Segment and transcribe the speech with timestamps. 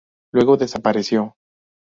[0.33, 1.35] Luego desapareció.